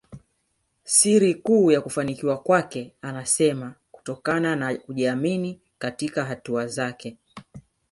[0.83, 7.17] Siri kuu ya kufanikiwa kwake anasema kunatokana na kujiamini katika hatua zake